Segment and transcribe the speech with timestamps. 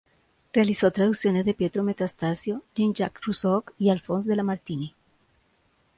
[0.51, 4.95] Realizó traducciones de Pietro Metastasio, Jean-Jacques Rousseau y Alphonse de Lamartine.